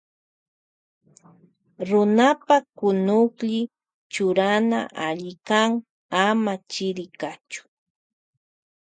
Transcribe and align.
Runapa 1.87 2.55
kunuklli 2.77 3.59
churana 4.13 4.79
alli 5.07 5.33
kan 5.47 5.71
ama 6.27 6.53
chiri 6.71 7.05
kachun. 7.19 7.69